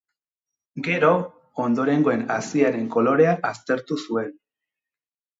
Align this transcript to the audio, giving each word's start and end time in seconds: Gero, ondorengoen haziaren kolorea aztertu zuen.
Gero, 0.85 1.09
ondorengoen 1.65 2.23
haziaren 2.35 2.87
kolorea 2.95 3.35
aztertu 3.51 3.99
zuen. 4.07 4.33